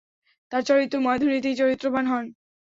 [0.51, 2.25] তার চরিত্র মাধুরীতেই চরিত্রবান হন।